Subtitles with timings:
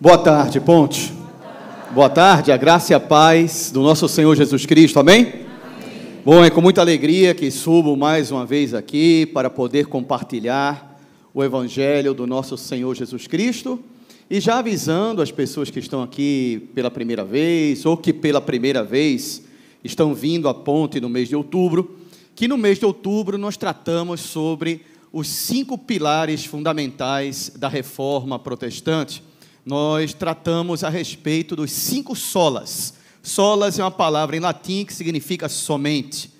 [0.00, 1.12] Boa tarde, Ponte.
[1.90, 5.22] Boa tarde, a graça e a paz do nosso Senhor Jesus Cristo, amém?
[5.22, 5.42] amém?
[6.24, 11.00] Bom, é com muita alegria que subo mais uma vez aqui para poder compartilhar
[11.34, 13.80] o Evangelho do nosso Senhor Jesus Cristo
[14.30, 18.84] e já avisando as pessoas que estão aqui pela primeira vez ou que pela primeira
[18.84, 19.42] vez
[19.82, 21.98] estão vindo à Ponte no mês de outubro,
[22.36, 24.80] que no mês de outubro nós tratamos sobre
[25.12, 29.26] os cinco pilares fundamentais da reforma protestante
[29.68, 32.94] nós tratamos a respeito dos cinco solas.
[33.22, 36.32] Solas é uma palavra em latim que significa somente.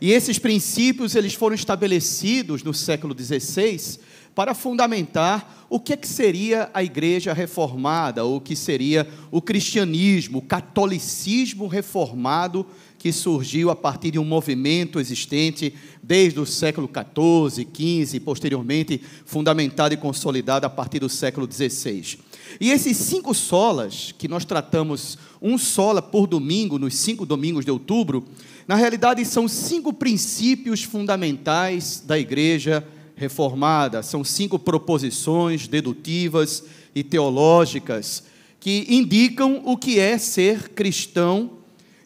[0.00, 4.00] E esses princípios eles foram estabelecidos no século XVI
[4.34, 9.40] para fundamentar o que, é que seria a igreja reformada, ou o que seria o
[9.40, 12.66] cristianismo, o catolicismo reformado
[12.98, 19.94] que surgiu a partir de um movimento existente desde o século XIV, XV, posteriormente fundamentado
[19.94, 22.18] e consolidado a partir do século XVI.
[22.60, 27.70] E esses cinco solas, que nós tratamos um sola por domingo, nos cinco domingos de
[27.70, 28.24] outubro,
[28.66, 34.02] na realidade são cinco princípios fundamentais da igreja reformada.
[34.02, 38.24] São cinco proposições dedutivas e teológicas
[38.60, 41.50] que indicam o que é ser cristão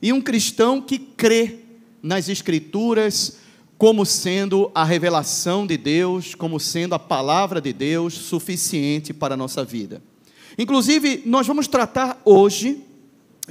[0.01, 1.59] e um cristão que crê
[2.03, 3.39] nas Escrituras
[3.77, 9.37] como sendo a revelação de Deus, como sendo a palavra de Deus suficiente para a
[9.37, 10.03] nossa vida.
[10.59, 12.83] Inclusive, nós vamos tratar hoje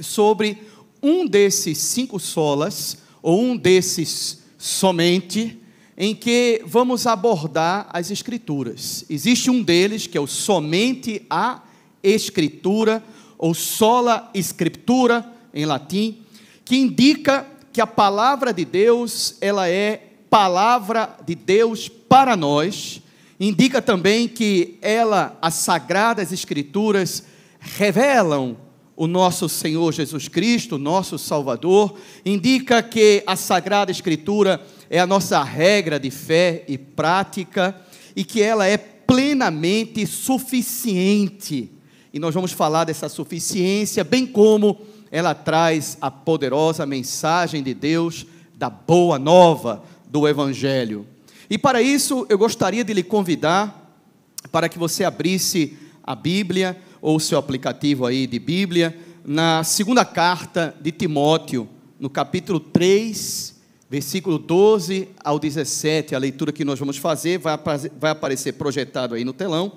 [0.00, 0.58] sobre
[1.00, 5.58] um desses cinco solas, ou um desses somente,
[5.96, 9.04] em que vamos abordar as Escrituras.
[9.08, 11.62] Existe um deles que é o somente a
[12.02, 13.02] Escritura,
[13.38, 16.18] ou sola Scriptura, em latim,
[16.64, 23.00] que indica que a palavra de Deus, ela é palavra de Deus para nós,
[23.38, 27.22] indica também que ela, as sagradas escrituras,
[27.58, 28.56] revelam
[28.96, 35.42] o nosso Senhor Jesus Cristo, nosso Salvador, indica que a Sagrada Escritura é a nossa
[35.42, 37.78] regra de fé e prática
[38.14, 41.70] e que ela é plenamente suficiente.
[42.12, 48.26] E nós vamos falar dessa suficiência, bem como ela traz a poderosa mensagem de Deus
[48.54, 51.06] da boa nova do Evangelho.
[51.48, 53.94] E para isso, eu gostaria de lhe convidar
[54.50, 60.04] para que você abrisse a Bíblia ou o seu aplicativo aí de Bíblia na segunda
[60.04, 61.68] carta de Timóteo,
[61.98, 63.54] no capítulo 3,
[63.88, 66.14] versículo 12 ao 17.
[66.14, 67.56] A leitura que nós vamos fazer vai,
[67.98, 69.72] vai aparecer projetado aí no telão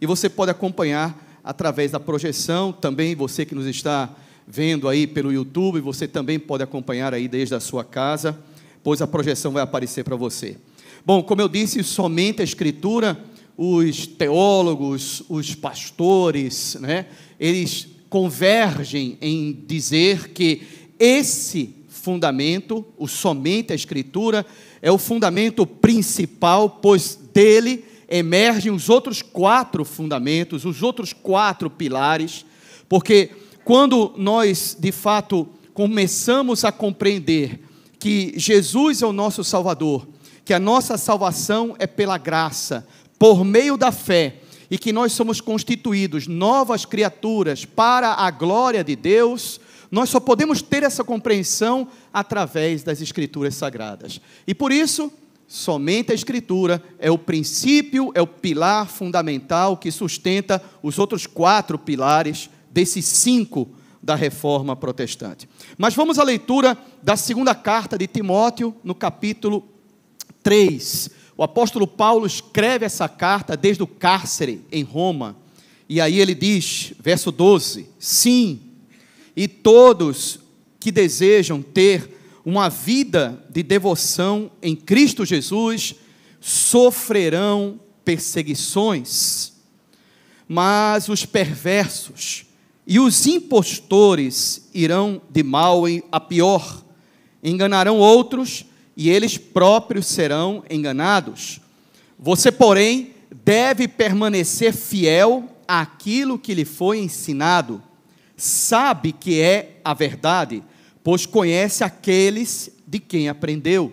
[0.00, 4.10] e você pode acompanhar através da projeção, também você que nos está
[4.46, 8.38] vendo aí pelo YouTube, você também pode acompanhar aí desde a sua casa,
[8.82, 10.56] pois a projeção vai aparecer para você.
[11.04, 13.18] Bom, como eu disse, somente a Escritura,
[13.56, 17.06] os teólogos, os pastores, né,
[17.38, 20.62] eles convergem em dizer que
[20.98, 24.44] esse fundamento, o somente a Escritura,
[24.82, 32.44] é o fundamento principal, pois dele emergem os outros quatro fundamentos, os outros quatro pilares,
[32.88, 33.30] porque
[33.64, 37.60] quando nós, de fato, começamos a compreender
[37.98, 40.08] que Jesus é o nosso Salvador,
[40.44, 42.86] que a nossa salvação é pela graça,
[43.18, 44.40] por meio da fé,
[44.70, 50.62] e que nós somos constituídos novas criaturas para a glória de Deus, nós só podemos
[50.62, 54.20] ter essa compreensão através das Escrituras Sagradas.
[54.46, 55.12] E por isso,
[55.48, 61.76] somente a Escritura é o princípio, é o pilar fundamental que sustenta os outros quatro
[61.76, 63.68] pilares desses cinco
[64.00, 65.48] da reforma protestante.
[65.76, 69.68] Mas vamos à leitura da segunda carta de Timóteo, no capítulo
[70.42, 71.10] 3.
[71.36, 75.36] O apóstolo Paulo escreve essa carta desde o cárcere em Roma.
[75.88, 78.60] E aí ele diz, verso 12: Sim,
[79.34, 80.40] e todos
[80.78, 85.94] que desejam ter uma vida de devoção em Cristo Jesus
[86.40, 89.52] sofrerão perseguições,
[90.48, 92.46] mas os perversos
[92.86, 96.82] e os impostores irão de mal a pior,
[97.42, 98.64] enganarão outros
[98.96, 101.60] e eles próprios serão enganados.
[102.18, 103.14] Você, porém,
[103.44, 107.82] deve permanecer fiel àquilo que lhe foi ensinado.
[108.36, 110.62] Sabe que é a verdade,
[111.02, 113.92] pois conhece aqueles de quem aprendeu.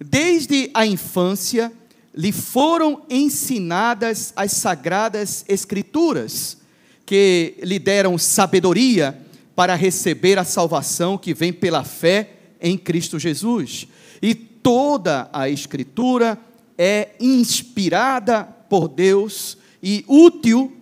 [0.00, 1.72] Desde a infância
[2.14, 6.58] lhe foram ensinadas as sagradas escrituras,
[7.04, 9.20] que lhe deram sabedoria
[9.54, 12.30] para receber a salvação que vem pela fé
[12.60, 13.86] em Cristo Jesus.
[14.24, 16.40] E toda a Escritura
[16.78, 20.74] é inspirada por Deus e útil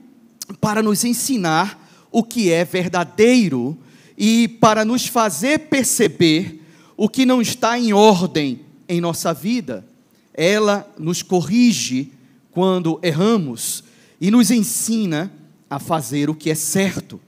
[0.60, 3.76] para nos ensinar o que é verdadeiro
[4.16, 6.62] e para nos fazer perceber
[6.96, 9.84] o que não está em ordem em nossa vida.
[10.32, 12.12] Ela nos corrige
[12.52, 13.82] quando erramos
[14.20, 15.32] e nos ensina
[15.68, 17.20] a fazer o que é certo.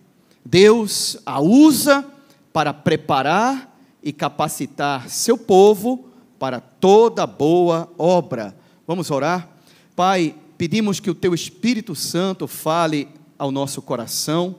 [0.44, 2.06] Deus a usa
[2.52, 3.73] para preparar
[4.04, 6.04] e capacitar seu povo
[6.38, 8.54] para toda boa obra.
[8.86, 9.48] Vamos orar?
[9.96, 13.08] Pai, pedimos que o teu Espírito Santo fale
[13.38, 14.56] ao nosso coração,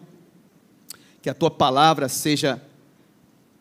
[1.22, 2.60] que a tua palavra seja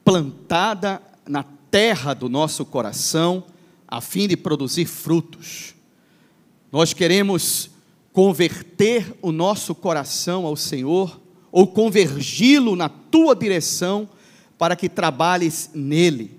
[0.03, 3.45] plantada na terra do nosso coração,
[3.87, 5.75] a fim de produzir frutos.
[6.73, 7.71] Nós queremos
[8.11, 11.21] converter o nosso coração ao Senhor,
[11.53, 14.09] ou convergi-lo na tua direção,
[14.59, 16.39] para que trabalhes nele,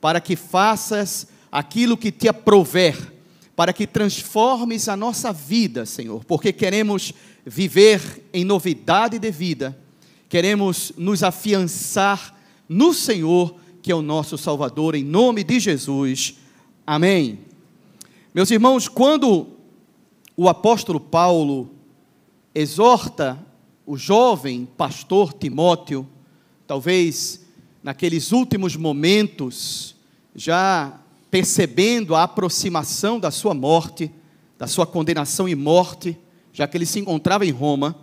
[0.00, 3.14] para que faças aquilo que te aprover,
[3.56, 7.12] para que transformes a nossa vida, Senhor, porque queremos
[7.44, 9.76] viver em novidade de vida,
[10.28, 12.36] queremos nos afiançar
[12.68, 16.34] no Senhor, que é o nosso Salvador, em nome de Jesus.
[16.86, 17.40] Amém.
[18.34, 19.48] Meus irmãos, quando
[20.36, 21.70] o apóstolo Paulo
[22.54, 23.38] exorta
[23.84, 26.06] o jovem pastor Timóteo,
[26.66, 27.47] talvez
[27.82, 29.94] naqueles últimos momentos,
[30.34, 34.10] já percebendo a aproximação da sua morte,
[34.58, 36.16] da sua condenação e morte,
[36.52, 37.96] já que ele se encontrava em Roma,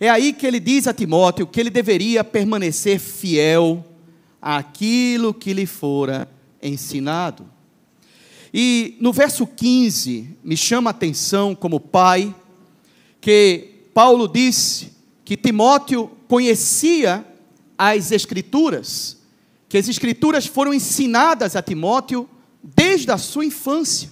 [0.00, 3.84] é aí que ele diz a Timóteo que ele deveria permanecer fiel
[4.40, 6.28] àquilo que lhe fora
[6.62, 7.46] ensinado.
[8.52, 12.34] E no verso 15, me chama a atenção como pai,
[13.20, 14.92] que Paulo disse
[15.24, 17.26] que Timóteo conhecia
[17.76, 19.18] as Escrituras,
[19.68, 22.28] que as Escrituras foram ensinadas a Timóteo
[22.62, 24.10] desde a sua infância.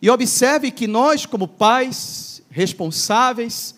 [0.00, 3.74] E observe que nós, como pais responsáveis,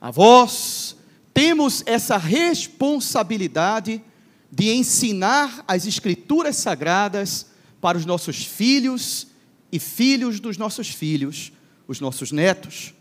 [0.00, 0.96] avós,
[1.32, 4.02] temos essa responsabilidade
[4.50, 7.46] de ensinar as Escrituras sagradas
[7.80, 9.26] para os nossos filhos
[9.72, 11.52] e filhos dos nossos filhos,
[11.88, 12.94] os nossos netos.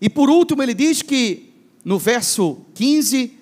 [0.00, 1.52] E por último, ele diz que,
[1.84, 3.39] no verso 15,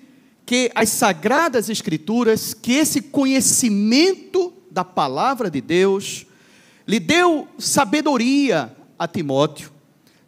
[0.49, 6.25] que as sagradas escrituras, que esse conhecimento da palavra de Deus,
[6.87, 9.71] lhe deu sabedoria a Timóteo,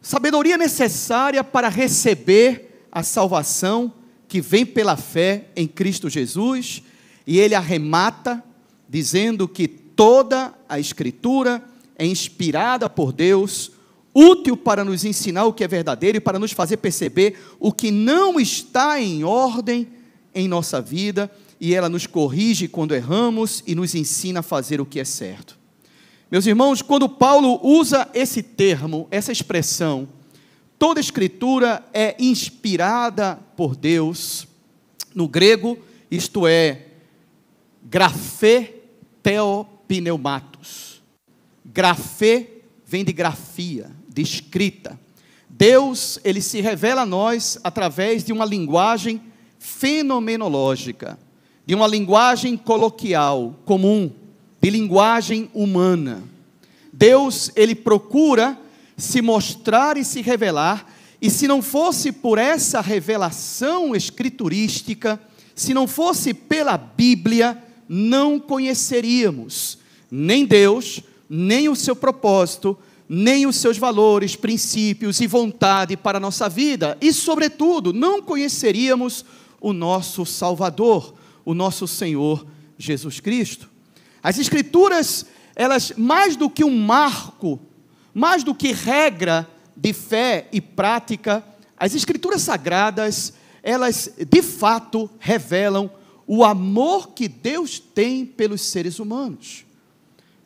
[0.00, 3.92] sabedoria necessária para receber a salvação
[4.28, 6.84] que vem pela fé em Cristo Jesus,
[7.26, 8.44] e ele arremata
[8.88, 11.60] dizendo que toda a Escritura
[11.96, 13.72] é inspirada por Deus,
[14.14, 17.90] útil para nos ensinar o que é verdadeiro e para nos fazer perceber o que
[17.90, 20.00] não está em ordem
[20.34, 21.30] em nossa vida,
[21.60, 25.58] e ela nos corrige quando erramos e nos ensina a fazer o que é certo.
[26.30, 30.08] Meus irmãos, quando Paulo usa esse termo, essa expressão,
[30.78, 34.48] toda escritura é inspirada por Deus,
[35.14, 35.78] no grego,
[36.10, 36.86] isto é,
[37.82, 38.76] grafê
[39.22, 41.02] teo pneumatos.
[41.64, 44.98] Grafê vem de grafia, de escrita.
[45.48, 49.20] Deus, ele se revela a nós através de uma linguagem
[49.62, 51.16] fenomenológica,
[51.64, 54.10] de uma linguagem coloquial, comum,
[54.60, 56.24] de linguagem humana.
[56.92, 58.58] Deus, ele procura
[58.96, 65.20] se mostrar e se revelar, e se não fosse por essa revelação escriturística,
[65.54, 67.56] se não fosse pela Bíblia,
[67.88, 69.78] não conheceríamos
[70.10, 72.76] nem Deus, nem o seu propósito,
[73.08, 79.24] nem os seus valores, princípios e vontade para a nossa vida, e, sobretudo, não conheceríamos
[79.62, 81.14] o nosso Salvador,
[81.44, 82.44] o nosso Senhor
[82.76, 83.70] Jesus Cristo.
[84.22, 87.60] As Escrituras, elas, mais do que um marco,
[88.12, 91.44] mais do que regra de fé e prática,
[91.76, 95.90] as Escrituras sagradas, elas de fato revelam
[96.26, 99.64] o amor que Deus tem pelos seres humanos.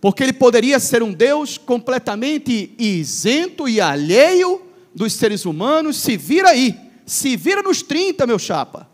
[0.01, 4.63] Porque ele poderia ser um Deus completamente isento e alheio
[4.95, 8.89] dos seres humanos, se vira aí, se vira nos 30, meu chapa.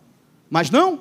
[0.52, 1.00] Mas não,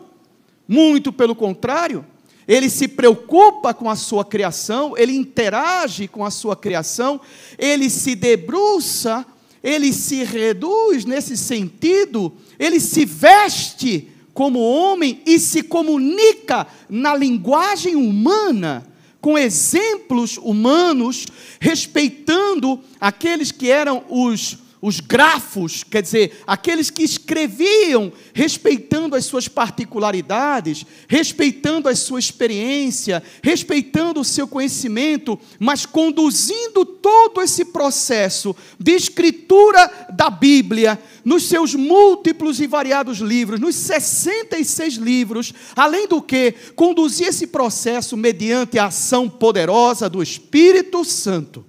[0.65, 2.05] muito pelo contrário,
[2.47, 7.19] ele se preocupa com a sua criação, ele interage com a sua criação,
[7.57, 9.25] ele se debruça,
[9.61, 17.97] ele se reduz nesse sentido, ele se veste como homem e se comunica na linguagem
[17.97, 18.87] humana
[19.19, 21.25] com exemplos humanos,
[21.59, 29.47] respeitando aqueles que eram os os grafos, quer dizer, aqueles que escreviam respeitando as suas
[29.47, 38.93] particularidades, respeitando a sua experiência, respeitando o seu conhecimento, mas conduzindo todo esse processo de
[38.93, 46.55] escritura da Bíblia, nos seus múltiplos e variados livros, nos 66 livros, além do que,
[46.75, 51.63] conduzir esse processo mediante a ação poderosa do Espírito Santo.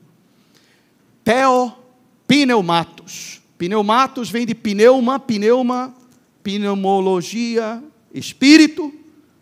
[1.23, 1.82] Theo
[2.33, 3.43] pneumatos.
[3.59, 5.95] Pneumatos vem de pneuma, pneuma,
[6.43, 7.85] pneumologia,
[8.15, 8.91] espírito,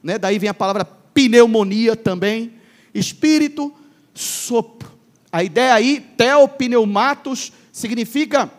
[0.02, 0.18] né?
[0.18, 2.52] daí vem a palavra pneumonia também,
[2.92, 3.72] espírito,
[4.12, 4.90] sopro.
[5.30, 8.50] A ideia aí, teopneumatos, significa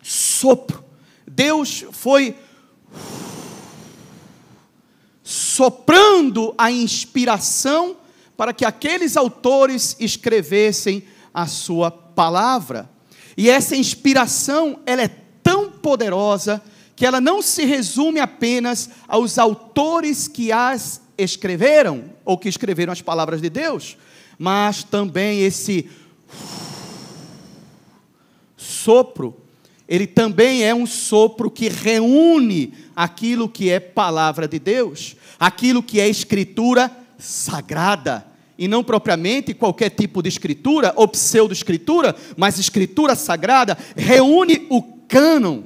[0.00, 0.84] sopro.
[1.26, 2.36] Deus foi
[5.24, 7.96] soprando a inspiração
[8.36, 11.02] para que aqueles autores escrevessem
[11.34, 12.91] a sua palavra.
[13.36, 15.10] E essa inspiração, ela é
[15.42, 16.62] tão poderosa
[16.94, 23.02] que ela não se resume apenas aos autores que as escreveram ou que escreveram as
[23.02, 23.96] palavras de Deus,
[24.38, 25.88] mas também esse
[28.56, 29.36] sopro,
[29.88, 36.00] ele também é um sopro que reúne aquilo que é palavra de Deus, aquilo que
[36.00, 38.31] é escritura sagrada
[38.62, 45.62] e não propriamente qualquer tipo de escritura ou pseudo-escritura, mas escritura sagrada, reúne o cânon.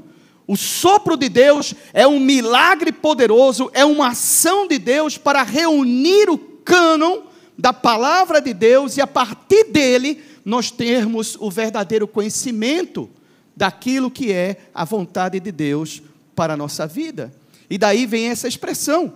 [0.46, 6.30] O sopro de Deus é um milagre poderoso, é uma ação de Deus para reunir
[6.30, 7.24] o cânon
[7.58, 13.10] da palavra de Deus e a partir dele nós termos o verdadeiro conhecimento
[13.54, 16.00] daquilo que é a vontade de Deus
[16.34, 17.30] para a nossa vida.
[17.68, 19.12] E daí vem essa expressão,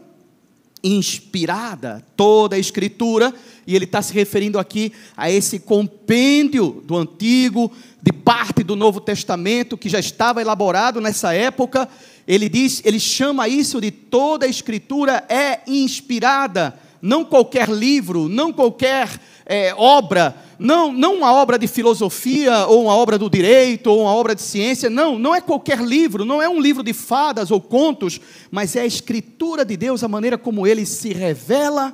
[0.82, 3.34] inspirada, toda a Escritura,
[3.66, 7.70] e ele está se referindo aqui a esse compêndio do Antigo,
[8.02, 11.88] de parte do Novo Testamento, que já estava elaborado nessa época.
[12.26, 18.52] Ele diz, ele chama isso de toda a Escritura é inspirada, não qualquer livro, não
[18.52, 19.08] qualquer
[19.52, 24.14] é, obra, não, não uma obra de filosofia, ou uma obra do direito, ou uma
[24.14, 27.60] obra de ciência, não, não é qualquer livro, não é um livro de fadas ou
[27.60, 31.92] contos, mas é a escritura de Deus, a maneira como ele se revela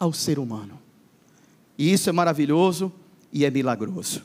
[0.00, 0.80] ao ser humano.
[1.78, 2.92] E isso é maravilhoso
[3.32, 4.22] e é milagroso.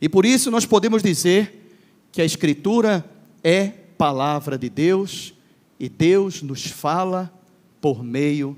[0.00, 1.70] E por isso nós podemos dizer
[2.10, 3.04] que a escritura
[3.44, 3.66] é
[3.98, 5.34] palavra de Deus
[5.78, 7.30] e Deus nos fala
[7.78, 8.56] por meio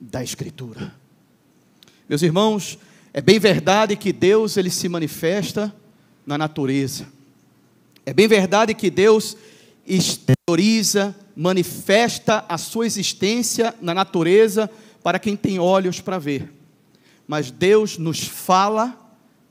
[0.00, 0.94] da escritura.
[2.08, 2.78] Meus irmãos,
[3.12, 5.74] é bem verdade que Deus ele se manifesta
[6.24, 7.06] na natureza.
[8.06, 9.36] É bem verdade que Deus
[9.86, 14.70] exterioriza, manifesta a sua existência na natureza
[15.02, 16.52] para quem tem olhos para ver.
[17.26, 18.96] Mas Deus nos fala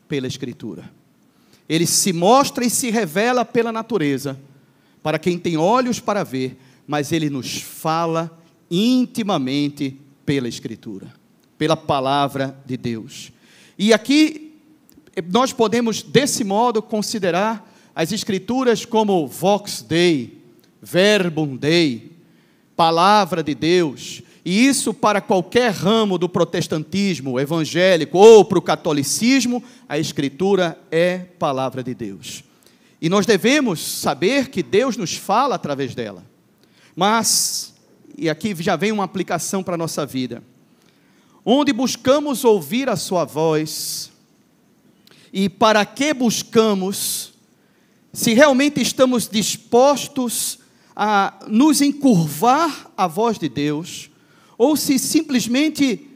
[0.07, 0.89] pela Escritura.
[1.67, 4.39] Ele se mostra e se revela pela natureza,
[5.03, 8.37] para quem tem olhos para ver, mas ele nos fala
[8.71, 11.13] intimamente pela Escritura,
[11.57, 13.31] pela palavra de Deus.
[13.81, 14.59] E aqui
[15.31, 20.43] nós podemos, desse modo, considerar as Escrituras como Vox Dei,
[20.81, 22.11] Verbum Dei,
[22.75, 29.63] Palavra de Deus, e isso para qualquer ramo do protestantismo evangélico ou para o catolicismo,
[29.87, 32.43] a Escritura é palavra de Deus.
[33.01, 36.25] E nós devemos saber que Deus nos fala através dela.
[36.93, 37.73] Mas,
[38.17, 40.43] e aqui já vem uma aplicação para a nossa vida
[41.51, 44.11] onde buscamos ouvir a Sua voz,
[45.33, 47.33] e para que buscamos,
[48.13, 50.59] se realmente estamos dispostos
[50.95, 54.11] a nos encurvar à voz de Deus,
[54.59, 56.07] ou se simplesmente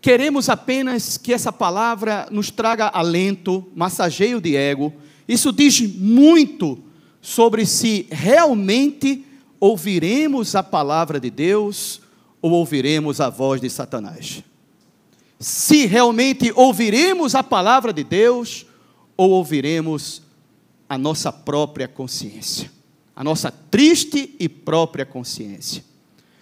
[0.00, 4.90] queremos apenas que essa palavra nos traga alento, massageio de ego,
[5.28, 6.78] isso diz muito
[7.20, 9.22] sobre se realmente
[9.60, 12.00] ouviremos a palavra de Deus
[12.46, 14.44] ou ouviremos a voz de Satanás?
[15.38, 18.64] Se realmente ouviremos a palavra de Deus
[19.16, 20.22] ou ouviremos
[20.88, 22.70] a nossa própria consciência,
[23.16, 25.84] a nossa triste e própria consciência.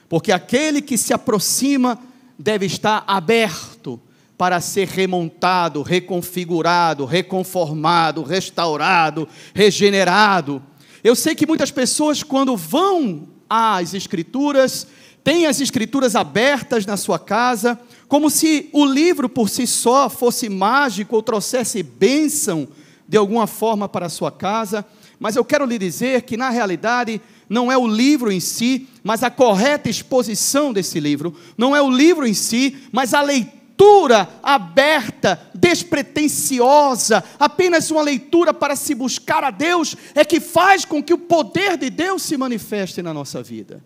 [0.07, 1.99] Porque aquele que se aproxima
[2.39, 3.99] deve estar aberto
[4.37, 10.63] para ser remontado, reconfigurado, reconformado, restaurado, regenerado.
[11.03, 14.87] Eu sei que muitas pessoas, quando vão às Escrituras,
[15.25, 20.51] tem as escrituras abertas na sua casa, como se o livro por si só fosse
[20.51, 22.69] mágico ou trouxesse bênção
[23.09, 24.85] de alguma forma para a sua casa,
[25.19, 29.23] mas eu quero lhe dizer que na realidade não é o livro em si, mas
[29.23, 34.29] a correta exposição desse livro, não é o livro em si, mas a leitura leitura
[34.41, 41.13] aberta, despretensiosa, apenas uma leitura para se buscar a Deus, é que faz com que
[41.13, 43.83] o poder de Deus se manifeste na nossa vida.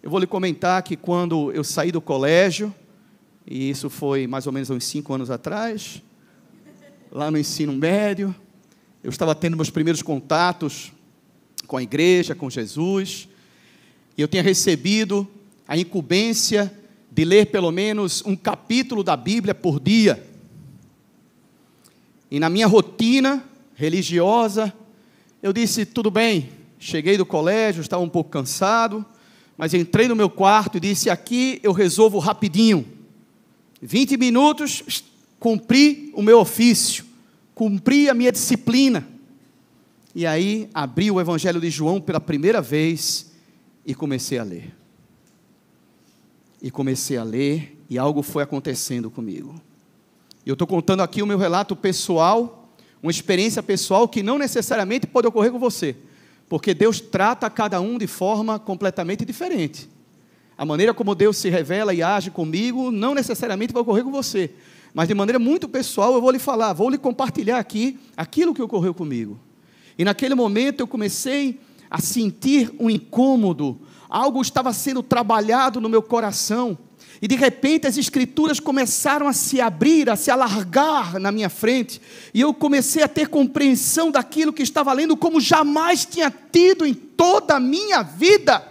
[0.00, 2.72] Eu vou lhe comentar que quando eu saí do colégio,
[3.44, 6.00] e isso foi mais ou menos uns cinco anos atrás,
[7.10, 8.32] lá no ensino médio,
[9.02, 10.92] eu estava tendo meus primeiros contatos
[11.66, 13.28] com a igreja, com Jesus,
[14.16, 15.26] e eu tinha recebido
[15.66, 16.72] a incumbência
[17.10, 20.24] de ler pelo menos um capítulo da Bíblia por dia.
[22.30, 23.42] E na minha rotina
[23.74, 24.72] religiosa,
[25.42, 29.04] eu disse: tudo bem, cheguei do colégio, estava um pouco cansado,
[29.58, 32.86] mas entrei no meu quarto e disse: aqui eu resolvo rapidinho.
[33.82, 35.04] 20 minutos,
[35.40, 37.04] cumpri o meu ofício,
[37.56, 39.06] cumpri a minha disciplina.
[40.14, 43.32] E aí abri o Evangelho de João pela primeira vez
[43.84, 44.74] e comecei a ler.
[46.62, 49.60] E comecei a ler e algo foi acontecendo comigo.
[50.46, 52.72] Eu estou contando aqui o meu relato pessoal,
[53.02, 55.96] uma experiência pessoal que não necessariamente pode ocorrer com você,
[56.48, 59.88] porque Deus trata cada um de forma completamente diferente.
[60.56, 64.50] A maneira como Deus se revela e age comigo não necessariamente vai ocorrer com você,
[64.94, 68.62] mas de maneira muito pessoal eu vou lhe falar, vou lhe compartilhar aqui aquilo que
[68.62, 69.38] ocorreu comigo.
[69.96, 73.78] E naquele momento eu comecei a sentir um incômodo,
[74.08, 76.78] algo estava sendo trabalhado no meu coração.
[77.20, 82.00] E de repente as escrituras começaram a se abrir, a se alargar na minha frente,
[82.32, 86.94] e eu comecei a ter compreensão daquilo que estava lendo como jamais tinha tido em
[86.94, 88.66] toda a minha vida.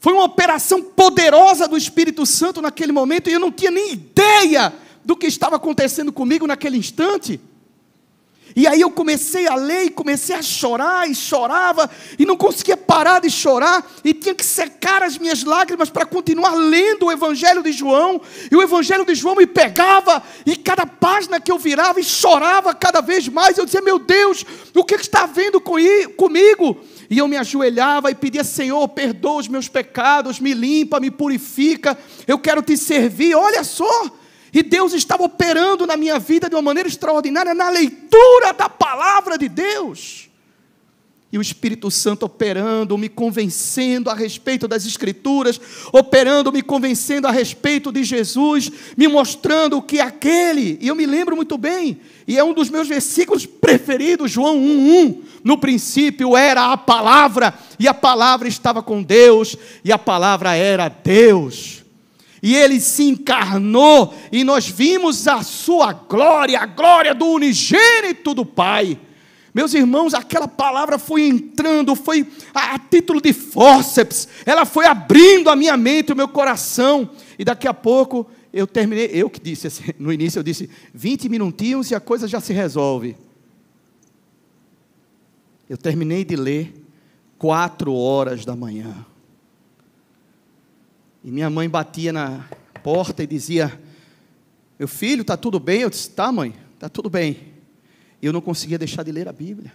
[0.00, 4.72] Foi uma operação poderosa do Espírito Santo naquele momento, e eu não tinha nem ideia
[5.04, 7.40] do que estava acontecendo comigo naquele instante.
[8.56, 12.74] E aí eu comecei a ler e comecei a chorar e chorava e não conseguia
[12.74, 17.62] parar de chorar e tinha que secar as minhas lágrimas para continuar lendo o Evangelho
[17.62, 18.18] de João.
[18.50, 22.74] E o Evangelho de João me pegava e cada página que eu virava e chorava
[22.74, 23.58] cada vez mais.
[23.58, 24.42] Eu dizia: Meu Deus,
[24.74, 26.80] o que está havendo comigo?
[27.10, 31.98] E eu me ajoelhava e pedia: Senhor, perdoa os meus pecados, me limpa, me purifica.
[32.26, 33.34] Eu quero te servir.
[33.34, 34.10] Olha só.
[34.56, 39.36] E Deus estava operando na minha vida de uma maneira extraordinária na leitura da palavra
[39.36, 40.30] de Deus.
[41.30, 45.60] E o Espírito Santo operando, me convencendo a respeito das Escrituras,
[45.92, 51.36] operando, me convencendo a respeito de Jesus, me mostrando que aquele, e eu me lembro
[51.36, 55.18] muito bem, e é um dos meus versículos preferidos, João 1,1.
[55.44, 60.88] No princípio era a palavra, e a palavra estava com Deus, e a palavra era
[60.88, 61.84] Deus
[62.42, 68.44] e ele se encarnou, e nós vimos a sua glória, a glória do unigênito do
[68.44, 68.98] Pai.
[69.54, 75.48] Meus irmãos, aquela palavra foi entrando, foi a, a título de fórceps, ela foi abrindo
[75.48, 79.66] a minha mente, o meu coração, e daqui a pouco eu terminei, eu que disse
[79.66, 83.16] assim, no início, eu disse 20 minutinhos e a coisa já se resolve.
[85.68, 86.74] Eu terminei de ler
[87.38, 88.94] quatro horas da manhã.
[91.26, 92.48] E minha mãe batia na
[92.84, 93.80] porta e dizia:
[94.78, 95.80] Meu filho, está tudo bem?
[95.80, 97.52] Eu disse: Tá, mãe, está tudo bem.
[98.22, 99.72] E eu não conseguia deixar de ler a Bíblia.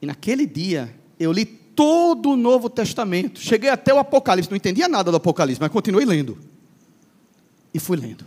[0.00, 3.40] E naquele dia, eu li todo o Novo Testamento.
[3.40, 4.48] Cheguei até o Apocalipse.
[4.48, 6.38] Não entendia nada do Apocalipse, mas continuei lendo.
[7.74, 8.24] E fui lendo.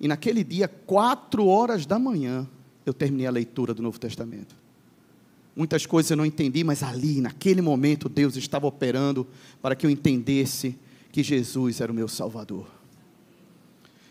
[0.00, 2.46] E naquele dia, quatro horas da manhã,
[2.84, 4.63] eu terminei a leitura do Novo Testamento.
[5.56, 9.26] Muitas coisas eu não entendi, mas ali, naquele momento, Deus estava operando
[9.62, 10.76] para que eu entendesse
[11.12, 12.66] que Jesus era o meu Salvador.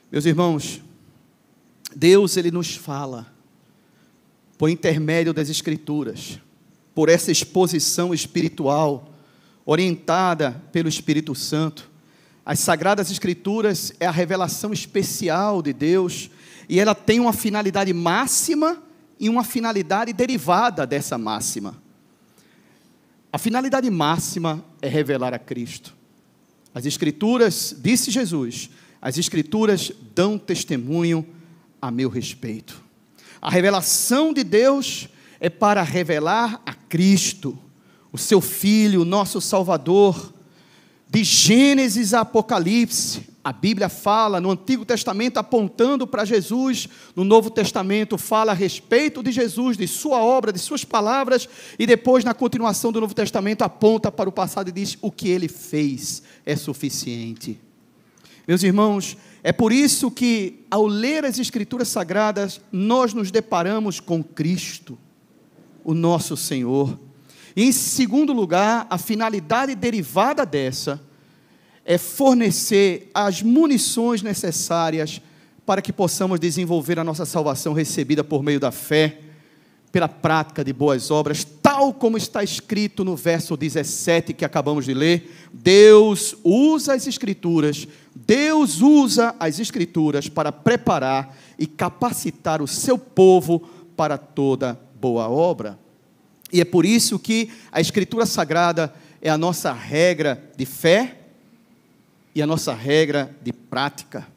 [0.10, 0.82] Meus irmãos,
[1.93, 3.27] Deus ele nos fala
[4.58, 6.39] por intermédio das Escrituras,
[6.95, 9.13] por essa exposição espiritual
[9.65, 11.89] orientada pelo Espírito Santo.
[12.45, 16.29] As Sagradas Escrituras é a revelação especial de Deus
[16.69, 18.82] e ela tem uma finalidade máxima
[19.19, 21.82] e uma finalidade derivada dessa máxima.
[23.32, 25.93] A finalidade máxima é revelar a Cristo.
[26.73, 28.69] As Escrituras, disse Jesus,
[29.02, 31.26] as Escrituras dão testemunho
[31.82, 32.82] a meu respeito.
[33.41, 37.58] A revelação de Deus é para revelar a Cristo,
[38.12, 40.32] o seu Filho, nosso Salvador.
[41.13, 47.52] De Gênesis a Apocalipse, a Bíblia fala no Antigo Testamento apontando para Jesus, no Novo
[47.52, 51.47] Testamento fala a respeito de Jesus, de sua obra, de suas palavras,
[51.78, 55.30] e depois na continuação do Novo Testamento aponta para o passado e diz: o que
[55.30, 57.62] ele fez é suficiente.
[58.47, 64.23] Meus irmãos, é por isso que ao ler as Escrituras Sagradas, nós nos deparamos com
[64.23, 64.97] Cristo,
[65.84, 66.97] o nosso Senhor.
[67.55, 71.01] E em segundo lugar, a finalidade derivada dessa
[71.85, 75.21] é fornecer as munições necessárias
[75.65, 79.19] para que possamos desenvolver a nossa salvação recebida por meio da fé,
[79.91, 84.93] pela prática de boas obras, tal como está escrito no verso 17 que acabamos de
[84.93, 85.31] ler.
[85.53, 93.59] Deus usa as Escrituras, Deus usa as Escrituras para preparar e capacitar o seu povo
[93.95, 95.82] para toda boa obra.
[96.53, 101.17] E é por isso que a Escritura Sagrada é a nossa regra de fé
[102.35, 104.27] e a nossa regra de prática.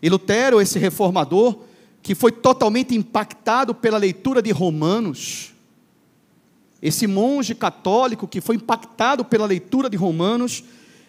[0.00, 1.58] E Lutero, esse reformador,
[2.00, 5.52] que foi totalmente impactado pela leitura de Romanos,
[6.80, 10.62] esse monge católico que foi impactado pela leitura de Romanos,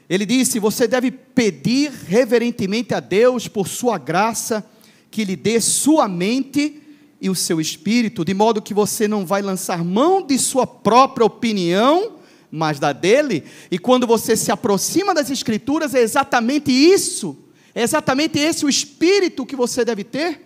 [0.10, 4.65] ele disse: Você deve pedir reverentemente a Deus por sua graça,
[5.12, 6.82] que lhe dê sua mente
[7.19, 11.25] e o seu espírito, de modo que você não vai lançar mão de sua própria
[11.25, 12.17] opinião,
[12.51, 13.43] mas da dele.
[13.71, 19.45] E quando você se aproxima das Escrituras, é exatamente isso é exatamente esse o espírito
[19.45, 20.41] que você deve ter?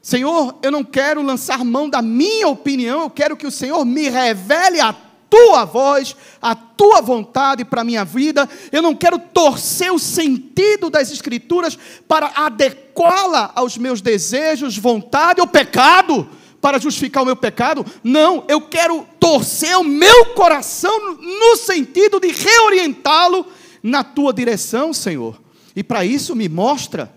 [0.00, 4.08] Senhor, eu não quero lançar mão da minha opinião, eu quero que o Senhor me
[4.08, 4.92] revele a
[5.28, 8.48] tua voz, a tua vontade para a minha vida.
[8.70, 15.46] Eu não quero torcer o sentido das Escrituras para adequá-la aos meus desejos, vontade ou
[15.46, 16.28] pecado,
[16.60, 17.84] para justificar o meu pecado.
[18.02, 23.46] Não, eu quero torcer o meu coração no sentido de reorientá-lo
[23.82, 25.40] na tua direção, Senhor.
[25.74, 27.12] E para isso me mostra,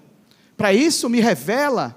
[0.58, 1.95] para isso me revela.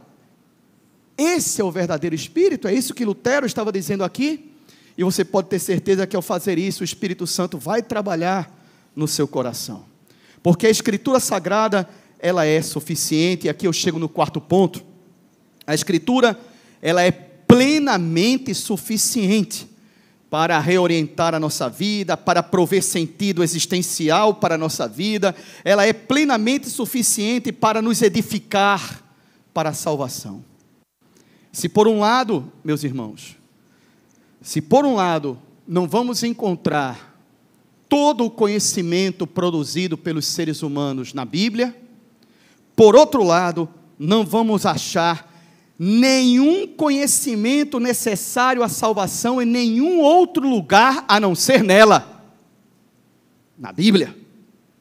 [1.18, 4.51] Esse é o verdadeiro Espírito, é isso que Lutero estava dizendo aqui.
[4.96, 8.50] E você pode ter certeza que ao fazer isso, o Espírito Santo vai trabalhar
[8.94, 9.84] no seu coração.
[10.42, 14.82] Porque a Escritura Sagrada, ela é suficiente, e aqui eu chego no quarto ponto.
[15.66, 16.38] A Escritura,
[16.80, 19.68] ela é plenamente suficiente
[20.32, 25.92] para reorientar a nossa vida, para prover sentido existencial para a nossa vida, ela é
[25.92, 29.02] plenamente suficiente para nos edificar
[29.52, 30.42] para a salvação.
[31.52, 33.36] Se por um lado, meus irmãos,
[34.42, 37.16] se por um lado não vamos encontrar
[37.88, 41.76] todo o conhecimento produzido pelos seres humanos na Bíblia,
[42.74, 45.30] por outro lado, não vamos achar
[45.78, 52.24] nenhum conhecimento necessário à salvação em nenhum outro lugar a não ser nela.
[53.58, 54.16] Na Bíblia,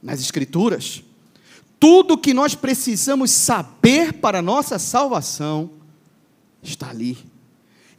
[0.01, 1.03] nas Escrituras.
[1.79, 5.71] Tudo que nós precisamos saber para a nossa salvação
[6.63, 7.17] está ali.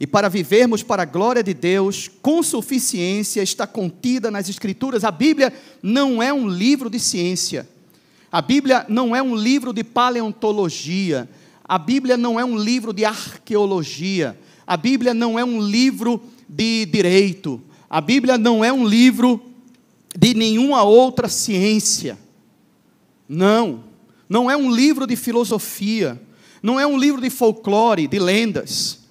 [0.03, 5.05] E para vivermos para a glória de Deus com suficiência está contida nas Escrituras.
[5.05, 7.65] A Bíblia não é um livro de ciência.
[8.29, 11.29] A Bíblia não é um livro de paleontologia.
[11.63, 14.37] A Bíblia não é um livro de arqueologia.
[14.67, 17.61] A Bíblia não é um livro de direito.
[17.89, 19.41] A Bíblia não é um livro
[20.13, 22.19] de nenhuma outra ciência.
[23.25, 23.85] Não.
[24.27, 26.21] Não é um livro de filosofia.
[26.61, 29.02] Não é um livro de folclore, de lendas.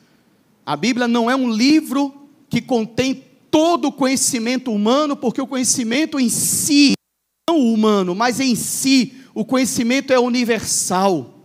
[0.64, 6.18] A Bíblia não é um livro que contém todo o conhecimento humano, porque o conhecimento
[6.18, 6.92] em si,
[7.48, 11.40] não humano, mas em si, o conhecimento é universal.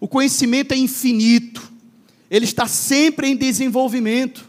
[0.00, 1.72] O conhecimento é infinito,
[2.30, 4.48] ele está sempre em desenvolvimento.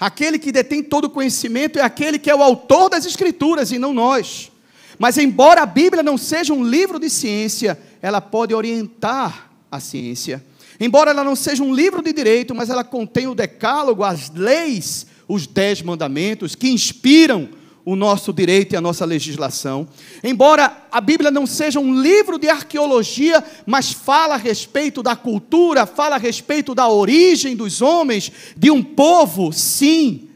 [0.00, 3.78] Aquele que detém todo o conhecimento é aquele que é o autor das Escrituras e
[3.78, 4.50] não nós.
[4.98, 10.44] Mas, embora a Bíblia não seja um livro de ciência, ela pode orientar a ciência.
[10.80, 15.06] Embora ela não seja um livro de direito, mas ela contém o decálogo, as leis,
[15.26, 17.48] os dez mandamentos que inspiram
[17.84, 19.88] o nosso direito e a nossa legislação.
[20.22, 25.86] Embora a Bíblia não seja um livro de arqueologia, mas fala a respeito da cultura,
[25.86, 30.28] fala a respeito da origem dos homens, de um povo, sim.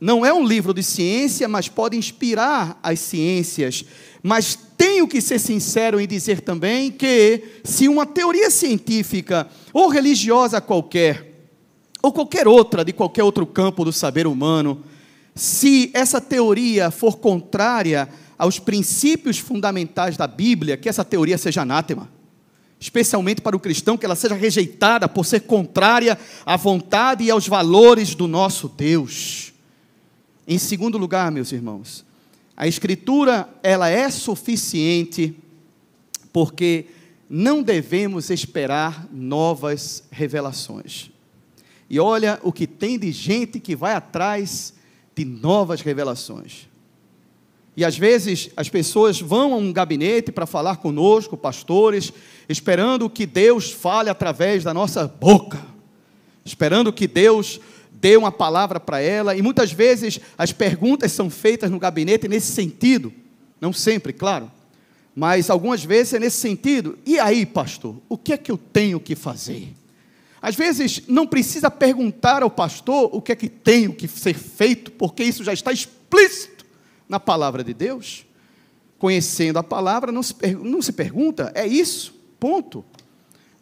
[0.00, 3.84] Não é um livro de ciência, mas pode inspirar as ciências.
[4.20, 10.60] Mas tenho que ser sincero em dizer também que, se uma teoria científica ou religiosa
[10.60, 11.48] qualquer,
[12.02, 14.82] ou qualquer outra de qualquer outro campo do saber humano,
[15.34, 18.08] se essa teoria for contrária
[18.38, 22.08] aos princípios fundamentais da Bíblia, que essa teoria seja anátema.
[22.78, 27.48] Especialmente para o cristão, que ela seja rejeitada por ser contrária à vontade e aos
[27.48, 29.52] valores do nosso Deus.
[30.46, 32.05] Em segundo lugar, meus irmãos,
[32.56, 35.36] a Escritura ela é suficiente
[36.32, 36.86] porque
[37.28, 41.10] não devemos esperar novas revelações.
[41.88, 44.74] E olha o que tem de gente que vai atrás
[45.14, 46.68] de novas revelações.
[47.76, 52.12] E às vezes as pessoas vão a um gabinete para falar conosco, pastores,
[52.48, 55.60] esperando que Deus fale através da nossa boca,
[56.44, 57.60] esperando que Deus
[58.06, 62.52] dê uma palavra para ela, e muitas vezes as perguntas são feitas no gabinete nesse
[62.52, 63.12] sentido,
[63.60, 64.48] não sempre, claro,
[65.12, 66.98] Mas algumas vezes é nesse sentido.
[67.04, 69.72] E aí, pastor, o que é que eu tenho que fazer?
[70.40, 74.92] Às vezes não precisa perguntar ao pastor o que é que tem que ser feito,
[74.92, 76.64] porque isso já está explícito
[77.08, 78.24] na palavra de Deus.
[78.98, 82.84] Conhecendo a palavra, não se, não se pergunta, é isso, ponto.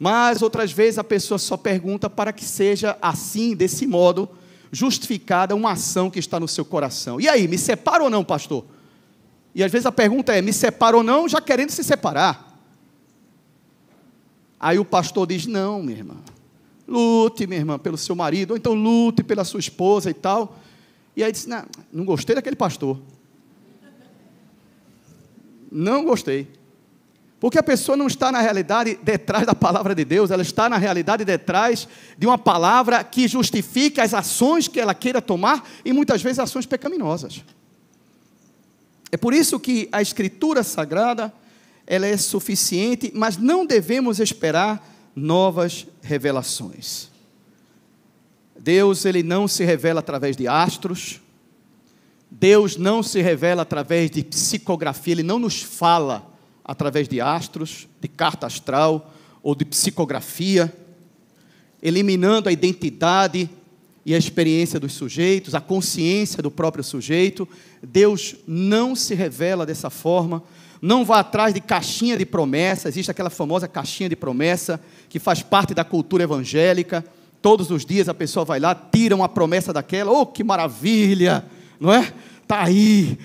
[0.05, 4.29] Mas outras vezes a pessoa só pergunta para que seja assim, desse modo,
[4.71, 7.19] justificada uma ação que está no seu coração.
[7.19, 8.67] E aí, me separa ou não, pastor?
[9.55, 12.55] E às vezes a pergunta é: me separa ou não, já querendo se separar.
[14.61, 16.17] Aí o pastor diz: não, minha irmã,
[16.87, 20.59] lute, minha irmã, pelo seu marido, ou então lute pela sua esposa e tal.
[21.17, 23.01] E aí disse: não, não gostei daquele pastor.
[25.73, 26.47] Não gostei.
[27.41, 30.79] Porque a pessoa não está na realidade detrás da palavra de Deus, ela está na
[30.79, 36.23] realidade detrás de uma palavra que justifica as ações que ela queira tomar e muitas
[36.23, 37.45] vezes ações pecaminosas.
[39.13, 41.33] É por isso que a escritura sagrada,
[41.87, 47.09] ela é suficiente, mas não devemos esperar novas revelações.
[48.59, 51.21] Deus, ele não se revela através de astros.
[52.31, 56.34] Deus não se revela através de psicografia, ele não nos fala
[56.65, 60.73] através de astros, de carta astral ou de psicografia,
[61.83, 63.51] eliminando a identidade
[64.07, 67.47] e a experiência dos sujeitos, a consciência do próprio sujeito.
[67.83, 70.43] Deus não se revela dessa forma,
[70.81, 75.43] não vá atrás de caixinha de promessa, existe aquela famosa caixinha de promessa que faz
[75.43, 77.05] parte da cultura evangélica.
[77.41, 81.45] Todos os dias a pessoa vai lá, tira uma promessa daquela, oh que maravilha,
[81.79, 82.13] não é?
[82.45, 83.19] Está aí,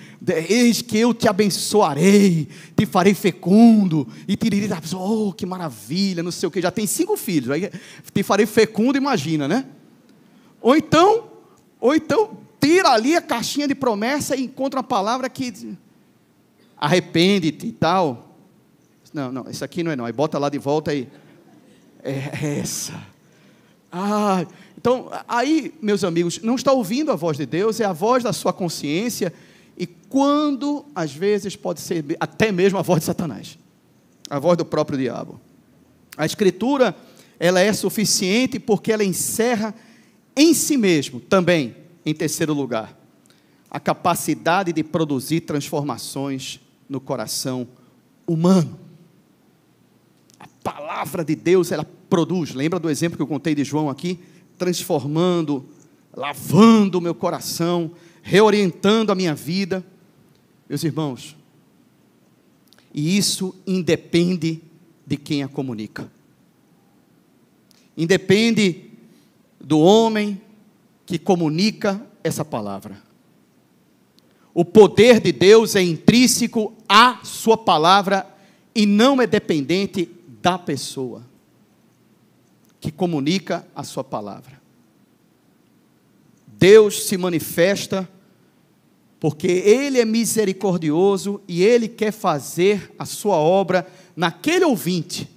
[0.48, 4.36] eis que eu te abençoarei, te farei fecundo, e
[4.72, 7.70] a pessoa, oh, que maravilha, não sei o que, já tem cinco filhos, aí
[8.12, 9.66] te farei fecundo, imagina, né?
[10.60, 11.30] Ou então,
[11.78, 15.76] ou então, tira ali a caixinha de promessa e encontra uma palavra que
[16.76, 18.36] arrepende-te e tal.
[19.12, 21.08] Não, não, isso aqui não é não, aí bota lá de volta aí.
[22.02, 22.94] É essa.
[23.92, 24.46] Ah,
[24.78, 28.32] então, aí, meus amigos, não está ouvindo a voz de Deus, é a voz da
[28.32, 29.32] sua consciência,
[29.76, 33.58] e quando, às vezes, pode ser até mesmo a voz de Satanás,
[34.28, 35.40] a voz do próprio diabo.
[36.16, 36.96] A Escritura,
[37.38, 39.74] ela é suficiente porque ela encerra
[40.36, 42.98] em si mesmo, também, em terceiro lugar,
[43.70, 47.68] a capacidade de produzir transformações no coração
[48.26, 48.78] humano.
[50.38, 52.52] A palavra de Deus, ela produz.
[52.52, 54.18] Lembra do exemplo que eu contei de João aqui?
[54.60, 55.64] transformando,
[56.14, 57.92] lavando o meu coração,
[58.22, 59.82] reorientando a minha vida.
[60.68, 61.34] Meus irmãos,
[62.92, 64.60] e isso independe
[65.06, 66.12] de quem a comunica.
[67.96, 68.90] Independe
[69.58, 70.38] do homem
[71.06, 73.02] que comunica essa palavra.
[74.52, 78.26] O poder de Deus é intrínseco à sua palavra
[78.74, 80.06] e não é dependente
[80.42, 81.29] da pessoa
[82.80, 84.60] que comunica a sua palavra.
[86.46, 88.08] Deus se manifesta
[89.18, 95.28] porque Ele é misericordioso e Ele quer fazer a sua obra naquele ouvinte,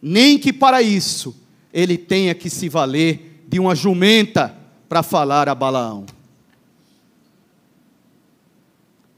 [0.00, 1.34] nem que para isso
[1.76, 4.56] ele tenha que se valer de uma jumenta
[4.88, 6.06] para falar a Balaão.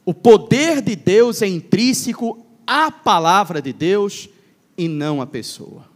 [0.04, 4.28] O poder de Deus é intrínseco à palavra de Deus
[4.76, 5.87] e não à pessoa.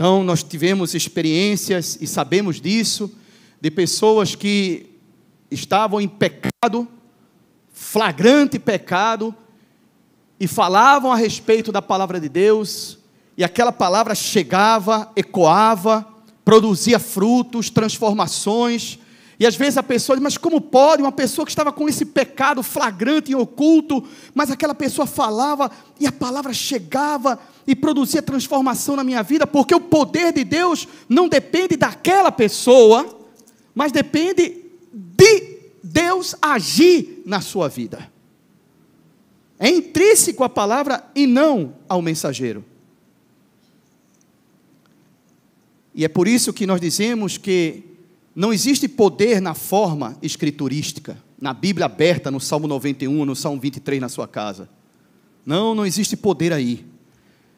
[0.00, 3.14] Então, nós tivemos experiências e sabemos disso,
[3.60, 4.86] de pessoas que
[5.50, 6.88] estavam em pecado,
[7.70, 9.34] flagrante pecado,
[10.40, 12.98] e falavam a respeito da palavra de Deus,
[13.36, 16.08] e aquela palavra chegava, ecoava,
[16.46, 18.98] produzia frutos, transformações,
[19.40, 22.04] e às vezes a pessoa diz, mas como pode uma pessoa que estava com esse
[22.04, 28.96] pecado flagrante e oculto, mas aquela pessoa falava e a palavra chegava e produzia transformação
[28.96, 33.18] na minha vida, porque o poder de Deus não depende daquela pessoa,
[33.74, 38.12] mas depende de Deus agir na sua vida.
[39.58, 42.62] É intrínseco à palavra e não ao mensageiro.
[45.94, 47.89] E é por isso que nós dizemos que
[48.34, 54.00] não existe poder na forma escriturística, na Bíblia aberta, no Salmo 91, no Salmo 23
[54.00, 54.68] na sua casa.
[55.44, 56.84] Não, não existe poder aí.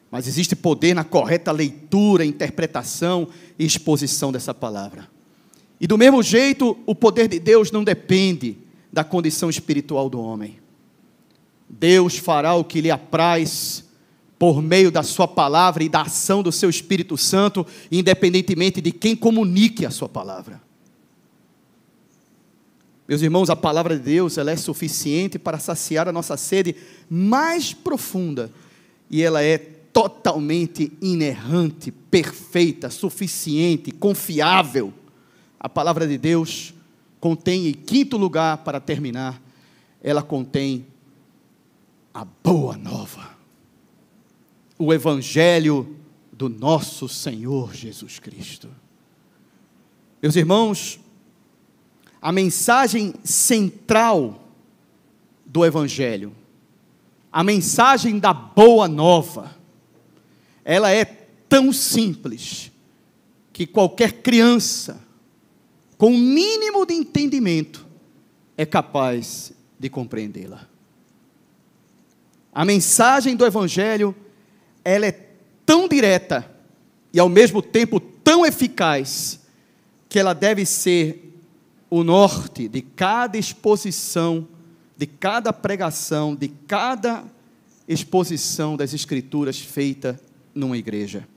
[0.09, 5.09] Mas existe poder na correta leitura, interpretação e exposição dessa palavra.
[5.79, 8.57] E do mesmo jeito, o poder de Deus não depende
[8.91, 10.59] da condição espiritual do homem.
[11.67, 13.83] Deus fará o que lhe apraz
[14.43, 19.15] por meio da sua palavra e da ação do seu Espírito Santo, independentemente de quem
[19.15, 20.61] comunique a sua palavra.
[23.07, 26.75] Meus irmãos, a palavra de Deus, ela é suficiente para saciar a nossa sede
[27.09, 28.51] mais profunda,
[29.09, 34.93] e ela é totalmente inerrante, perfeita, suficiente, confiável.
[35.57, 36.73] A palavra de Deus
[37.17, 39.41] contém, em quinto lugar, para terminar,
[40.03, 40.85] ela contém
[42.13, 43.32] a boa nova,
[44.85, 45.95] o evangelho
[46.31, 48.69] do nosso Senhor Jesus Cristo.
[50.21, 50.99] Meus irmãos,
[52.21, 54.47] a mensagem central
[55.45, 56.33] do Evangelho,
[57.31, 59.55] a mensagem da boa nova,
[60.63, 62.71] ela é tão simples
[63.51, 65.01] que qualquer criança,
[65.97, 67.85] com o mínimo de entendimento,
[68.57, 70.67] é capaz de compreendê-la.
[72.53, 74.15] A mensagem do Evangelho,
[74.83, 75.19] ela é
[75.65, 76.49] tão direta
[77.13, 79.39] e ao mesmo tempo tão eficaz,
[80.09, 81.33] que ela deve ser
[81.89, 84.47] o norte de cada exposição,
[84.97, 87.23] de cada pregação, de cada
[87.87, 90.19] exposição das Escrituras feita
[90.55, 91.27] numa igreja.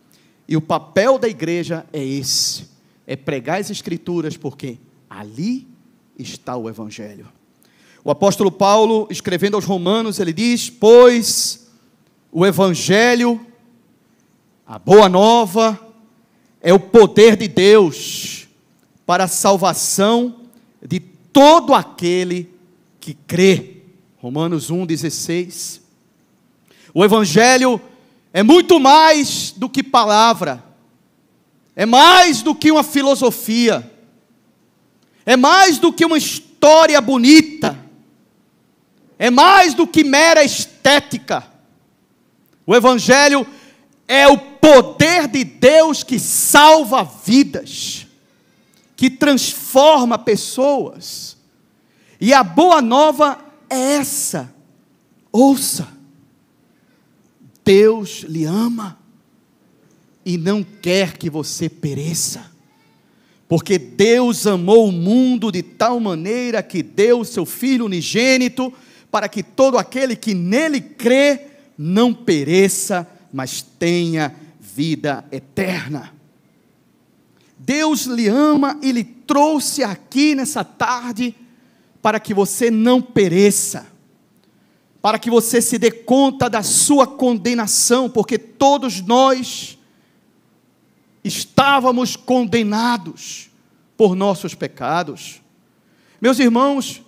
[0.49, 2.69] E o papel da igreja é esse:
[3.07, 4.79] é pregar as Escrituras, porque
[5.11, 5.67] ali
[6.19, 7.29] está o Evangelho.
[8.05, 11.66] O apóstolo Paulo, escrevendo aos Romanos, ele diz: Pois
[12.39, 13.41] o Evangelho,
[14.67, 15.81] a boa nova,
[16.61, 18.47] é o poder de Deus
[19.07, 20.43] para a salvação
[20.87, 22.53] de todo aquele
[23.01, 23.77] que crê.
[24.19, 25.81] Romanos 1,16.
[26.93, 27.81] O Evangelho
[28.35, 30.63] é muito mais do que palavra,
[31.75, 33.91] é mais do que uma filosofia,
[35.25, 37.83] é mais do que uma história bonita,
[39.19, 41.56] é mais do que mera estética.
[42.67, 43.47] O Evangelho
[44.09, 48.07] é o poder de Deus que salva vidas
[48.97, 51.37] que transforma pessoas.
[52.19, 54.53] E a boa nova é essa.
[55.31, 55.87] Ouça.
[57.63, 58.99] Deus lhe ama
[60.25, 62.51] e não quer que você pereça.
[63.49, 68.73] Porque Deus amou o mundo de tal maneira que deu seu filho unigênito
[69.11, 71.46] para que todo aquele que nele crê
[71.77, 76.15] não pereça, mas tenha vida eterna.
[77.59, 81.35] Deus lhe ama e lhe trouxe aqui nessa tarde
[82.03, 83.87] para que você não pereça,
[85.03, 89.77] para que você se dê conta da sua condenação, porque todos nós
[91.25, 93.51] estávamos condenados
[93.97, 95.41] por nossos pecados.
[96.21, 97.03] Meus irmãos,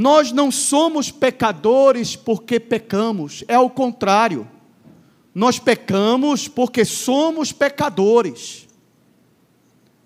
[0.00, 4.46] nós não somos pecadores porque pecamos, é o contrário.
[5.34, 8.68] Nós pecamos porque somos pecadores.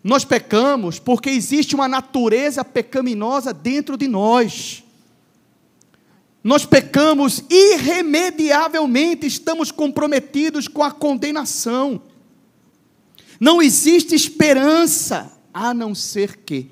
[0.03, 4.83] Nós pecamos porque existe uma natureza pecaminosa dentro de nós.
[6.43, 12.01] Nós pecamos irremediavelmente, estamos comprometidos com a condenação.
[13.39, 16.71] Não existe esperança a não ser que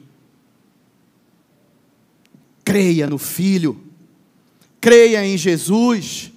[2.70, 3.80] creia no Filho,
[4.80, 6.30] creia em Jesus,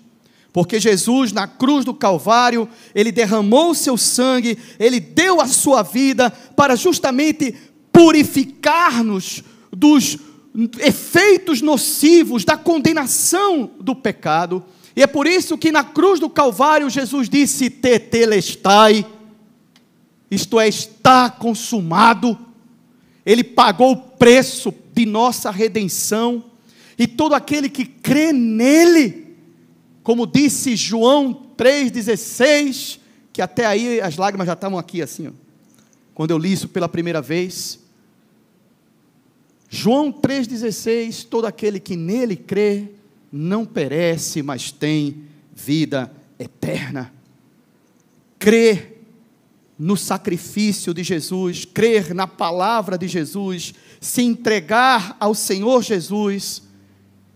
[0.51, 5.83] porque Jesus, na cruz do Calvário, ele derramou o seu sangue, ele deu a sua
[5.83, 7.53] vida para justamente
[7.91, 10.17] purificar-nos dos
[10.79, 14.65] efeitos nocivos da condenação do pecado.
[14.95, 19.05] E é por isso que na cruz do Calvário Jesus disse: Tetelestai,
[20.31, 22.35] isto é, está consumado.
[23.23, 26.45] Ele pagou o preço de nossa redenção,
[26.97, 29.35] e todo aquele que crê nele,
[30.03, 32.99] como disse João 3,16,
[33.31, 35.31] que até aí as lágrimas já estavam aqui assim, ó,
[36.13, 37.79] quando eu li isso pela primeira vez.
[39.67, 42.89] João 3,16: todo aquele que nele crê
[43.31, 45.23] não perece, mas tem
[45.55, 47.11] vida eterna.
[48.37, 49.01] Crer
[49.79, 56.61] no sacrifício de Jesus, crer na palavra de Jesus, se entregar ao Senhor Jesus,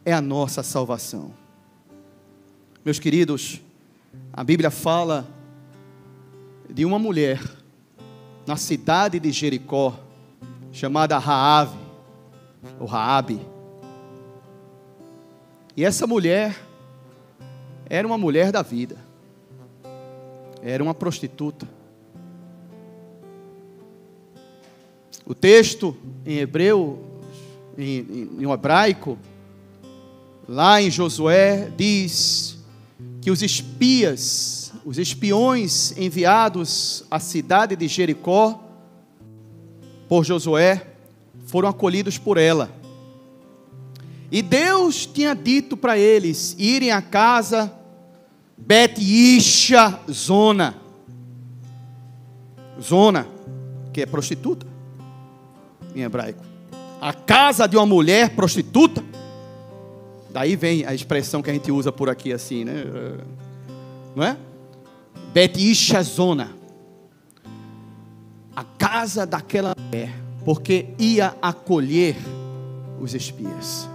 [0.03, 1.33] é a nossa salvação.
[2.83, 3.61] Meus queridos,
[4.33, 5.25] a Bíblia fala
[6.69, 7.41] de uma mulher
[8.45, 9.97] na cidade de Jericó,
[10.69, 11.79] chamada Raave,
[12.77, 13.39] ou Raabe.
[15.73, 16.53] E essa mulher
[17.89, 18.97] era uma mulher da vida.
[20.61, 21.65] Era uma prostituta.
[25.27, 25.93] O texto
[26.25, 27.03] em hebreu,
[27.77, 29.17] em, em, em hebraico,
[30.47, 32.57] lá em Josué, diz
[33.21, 38.63] que os espias, os espiões enviados à cidade de Jericó
[40.07, 40.87] por Josué,
[41.45, 42.71] foram acolhidos por ela.
[44.31, 47.69] E Deus tinha dito para eles irem à casa
[48.57, 48.97] Bet
[50.09, 50.73] Zona.
[52.81, 53.27] Zona,
[53.91, 54.66] que é prostituta
[55.99, 56.43] em hebraico.
[57.01, 59.03] A casa de uma mulher prostituta.
[60.29, 62.83] Daí vem a expressão que a gente usa por aqui assim, né?
[64.15, 64.37] Não é?
[65.33, 65.57] Bet.
[68.55, 70.11] A casa daquela mulher,
[70.43, 72.15] porque ia acolher
[72.99, 73.87] os espias.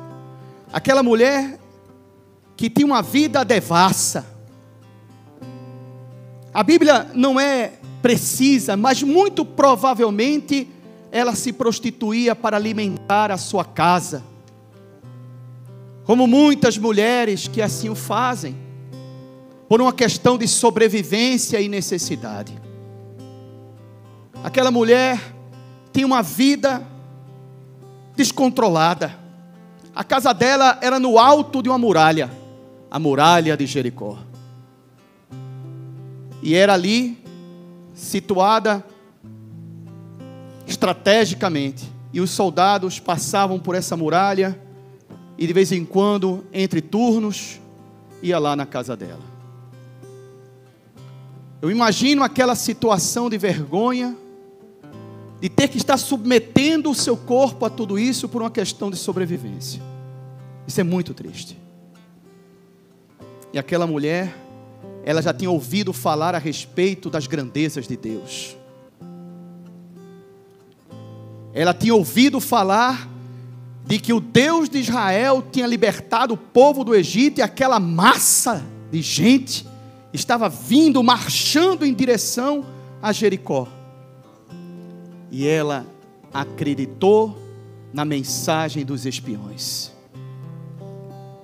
[0.73, 1.59] Aquela mulher
[2.57, 4.27] que tinha uma vida devassa.
[6.55, 7.73] A Bíblia não é
[8.03, 10.69] precisa, mas muito provavelmente
[11.13, 14.25] ela se prostituía para alimentar a sua casa.
[16.05, 18.57] Como muitas mulheres que assim o fazem,
[19.69, 22.59] por uma questão de sobrevivência e necessidade.
[24.43, 25.21] Aquela mulher
[25.93, 26.83] tinha uma vida
[28.17, 29.15] descontrolada.
[29.95, 32.31] A casa dela era no alto de uma muralha,
[32.91, 34.19] a muralha de Jericó.
[36.43, 37.23] E era ali
[37.95, 38.85] situada
[40.73, 41.91] estrategicamente.
[42.13, 44.59] E os soldados passavam por essa muralha
[45.39, 47.61] e de vez em quando, entre turnos,
[48.23, 49.33] ia lá na casa dela.
[51.61, 54.17] Eu imagino aquela situação de vergonha,
[55.41, 58.97] de ter que estar submetendo o seu corpo a tudo isso por uma questão de
[58.97, 59.83] sobrevivência.
[60.67, 61.57] Isso é muito triste.
[63.53, 64.37] E aquela mulher,
[65.05, 68.57] ela já tinha ouvido falar a respeito das grandezas de Deus.
[71.55, 73.09] Ela tinha ouvido falar
[73.85, 78.65] de que o Deus de Israel tinha libertado o povo do Egito e aquela massa
[78.91, 79.67] de gente
[80.13, 82.65] estava vindo, marchando em direção
[83.03, 83.67] a Jericó.
[85.31, 85.87] E ela
[86.33, 87.37] acreditou
[87.93, 89.93] na mensagem dos espiões.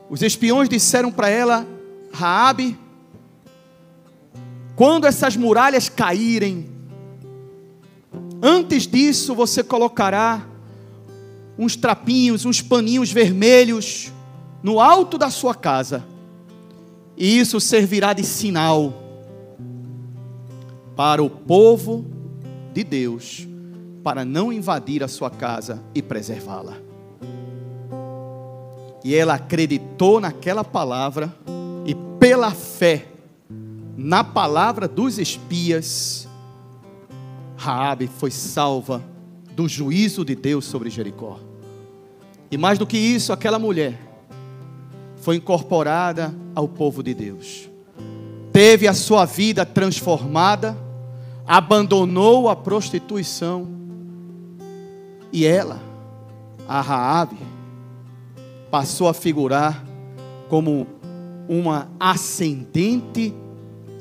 [0.09, 1.67] Os espiões disseram para ela:
[2.13, 2.79] Raabe,
[4.77, 6.78] quando essas muralhas caírem,
[8.43, 10.47] Antes disso, você colocará
[11.59, 14.13] uns trapinhos, uns paninhos vermelhos
[14.63, 16.05] no alto da sua casa.
[17.17, 18.95] E isso servirá de sinal
[20.95, 22.05] para o povo
[22.73, 23.47] de Deus,
[24.05, 26.77] para não invadir a sua casa e preservá-la.
[29.05, 31.35] E ela acreditou naquela palavra
[31.85, 33.07] e pela fé
[33.97, 36.28] na palavra dos espias,
[37.59, 39.03] Raabe foi salva
[39.51, 41.41] do juízo de Deus sobre Jericó.
[42.53, 44.01] E mais do que isso, aquela mulher
[45.17, 47.69] foi incorporada ao povo de Deus.
[48.53, 50.79] Teve a sua vida transformada,
[51.45, 53.67] abandonou a prostituição.
[55.33, 55.83] E ela,
[56.69, 57.39] a Raabe,
[58.71, 59.85] passou a figurar
[60.49, 60.87] como
[61.49, 63.35] uma ascendente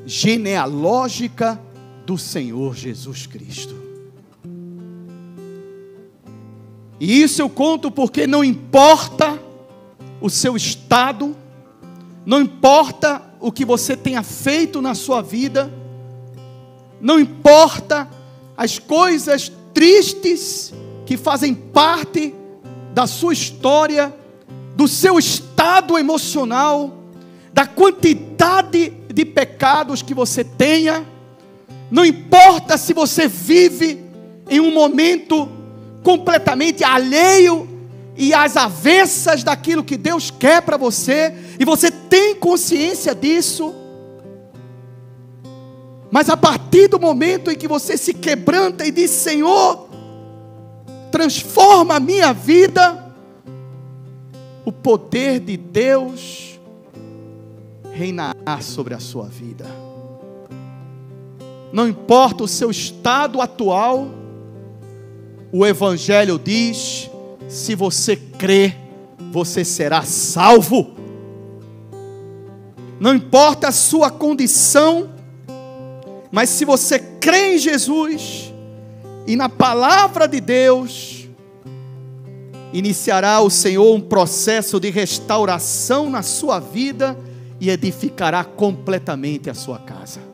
[0.05, 1.59] genealógica
[2.07, 3.75] do Senhor Jesus Cristo.
[7.01, 9.37] E isso eu conto porque não importa
[10.21, 11.35] o seu estado,
[12.25, 15.69] não importa o que você tenha feito na sua vida,
[17.01, 18.09] não importa
[18.55, 20.73] as coisas tristes
[21.05, 22.33] que fazem parte
[22.93, 24.15] da sua história,
[24.77, 27.03] do seu estado emocional,
[27.51, 31.05] da quantidade de pecados que você tenha,
[31.89, 34.05] não importa se você vive
[34.49, 35.49] em um momento
[36.03, 37.67] completamente alheio
[38.15, 43.73] e às avessas daquilo que Deus quer para você, e você tem consciência disso.
[46.09, 49.87] Mas a partir do momento em que você se quebranta e diz: Senhor,
[51.11, 53.13] transforma a minha vida,
[54.65, 56.59] o poder de Deus
[57.91, 59.86] reinará sobre a sua vida
[61.71, 64.07] não importa o seu estado atual,
[65.51, 67.09] o Evangelho diz:
[67.47, 68.75] se você crê,
[69.31, 70.95] você será salvo.
[72.99, 75.09] Não importa a sua condição,
[76.31, 78.51] mas se você crê em Jesus
[79.27, 81.27] e na palavra de Deus,
[82.73, 87.17] iniciará o Senhor um processo de restauração na sua vida
[87.59, 90.26] e edificará completamente a sua casa.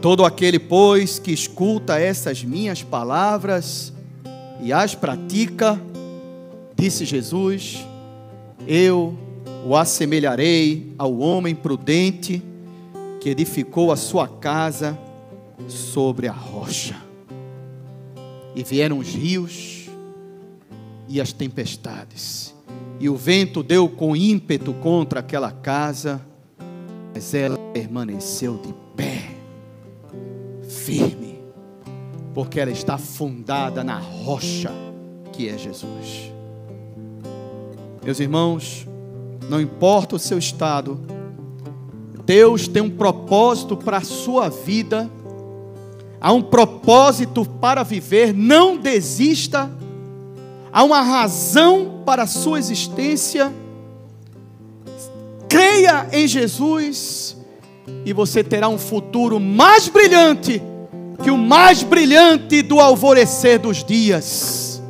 [0.00, 3.92] Todo aquele, pois, que escuta essas minhas palavras
[4.62, 5.80] e as pratica,
[6.76, 7.84] disse Jesus,
[8.66, 9.16] eu
[9.66, 12.42] o assemelharei ao homem prudente
[13.20, 14.96] que edificou a sua casa
[15.66, 16.96] sobre a rocha.
[18.54, 19.78] E vieram os rios,
[21.08, 22.54] e as tempestades.
[23.00, 26.20] E o vento deu com ímpeto contra aquela casa,
[27.14, 28.87] mas ela permaneceu de pé,
[30.88, 31.38] firme,
[32.32, 34.72] porque ela está fundada na rocha
[35.34, 36.32] que é Jesus.
[38.02, 38.86] Meus irmãos,
[39.50, 40.98] não importa o seu estado,
[42.24, 45.10] Deus tem um propósito para a sua vida,
[46.18, 49.70] há um propósito para viver, não desista,
[50.72, 53.52] há uma razão para a sua existência.
[55.50, 57.36] Creia em Jesus
[58.06, 60.62] e você terá um futuro mais brilhante
[61.22, 64.82] que o mais brilhante do alvorecer dos dias.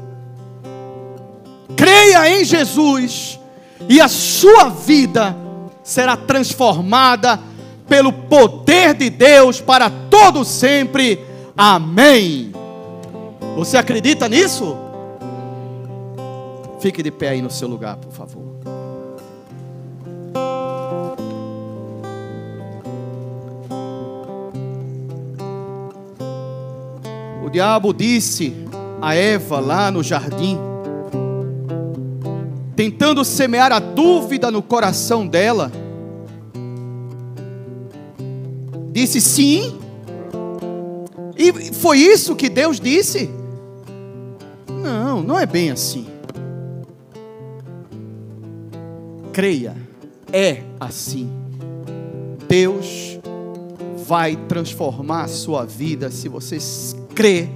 [1.77, 3.39] Creia em Jesus
[3.89, 5.37] e a sua vida
[5.83, 7.41] será transformada
[7.89, 11.25] pelo poder de Deus para todo sempre.
[11.57, 12.53] Amém.
[13.57, 14.77] Você acredita nisso?
[16.81, 18.48] Fique de pé aí no seu lugar, por favor.
[27.49, 28.53] O diabo disse
[29.01, 30.59] a Eva lá no jardim,
[32.77, 35.73] tentando semear a dúvida no coração dela,
[38.93, 39.79] disse sim,
[41.39, 43.31] e foi isso que Deus disse?
[44.71, 46.07] Não, não é bem assim.
[49.33, 49.75] Creia,
[50.31, 51.31] é assim.
[52.47, 53.19] Deus
[54.07, 56.61] vai transformar a sua vida se você
[57.19, 57.49] crê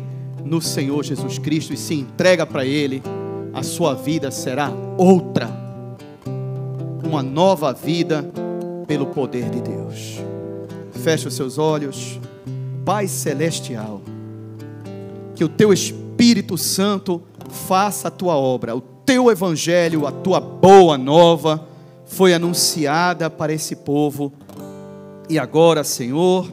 [0.44, 3.00] no Senhor Jesus Cristo e se entrega para Ele
[3.54, 5.48] a sua vida será outra.
[7.04, 8.28] Uma nova vida
[8.88, 10.18] pelo poder de Deus.
[11.04, 12.18] Feche os seus olhos.
[12.84, 14.02] Pai celestial,
[15.36, 18.74] que o teu Espírito Santo faça a tua obra.
[18.74, 21.68] O teu evangelho, a tua boa nova
[22.04, 24.32] foi anunciada para esse povo.
[25.30, 26.52] E agora, Senhor,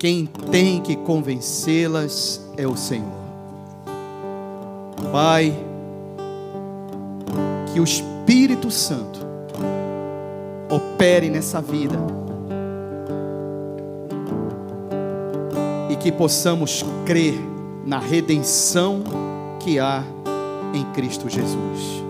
[0.00, 3.20] quem tem que convencê-las é o Senhor.
[5.12, 5.54] Pai,
[7.70, 9.20] que o Espírito Santo
[10.70, 11.98] opere nessa vida
[15.90, 17.38] e que possamos crer
[17.84, 19.02] na redenção
[19.58, 20.02] que há
[20.72, 22.02] em Cristo Jesus.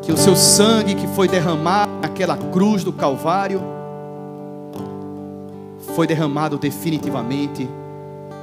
[0.00, 3.75] Que o seu sangue que foi derramado naquela cruz do Calvário
[5.96, 7.66] foi derramado definitivamente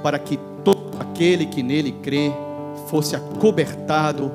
[0.02, 2.32] para que todo aquele que nele crê
[2.88, 4.32] fosse acobertado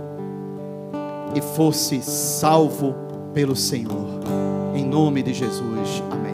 [1.34, 2.94] e fosse salvo
[3.34, 4.20] pelo Senhor.
[4.72, 6.00] Em nome de Jesus.
[6.12, 6.27] Amém.